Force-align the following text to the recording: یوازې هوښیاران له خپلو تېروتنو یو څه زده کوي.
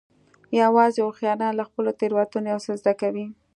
یوازې 0.61 0.99
هوښیاران 1.05 1.53
له 1.57 1.63
خپلو 1.69 1.91
تېروتنو 1.99 2.47
یو 2.53 2.59
څه 2.65 2.71
زده 2.79 2.93
کوي. 3.01 3.25